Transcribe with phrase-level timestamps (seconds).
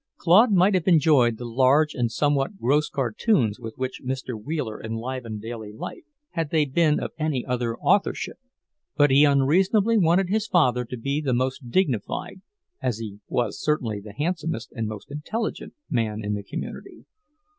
[0.17, 4.33] Claude might have enjoyed the large and somewhat gross cartoons with which Mr.
[4.33, 8.39] Wheeler enlivened daily life, had they been of any other authorship.
[8.97, 12.41] But he unreasonably wanted his father to be the most dignified,
[12.81, 17.05] as he was certainly the handsomest and most intelligent, man in the community.